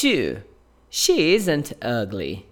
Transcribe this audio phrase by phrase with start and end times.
[0.00, 0.40] 2.
[0.88, 2.46] She isn't ugly.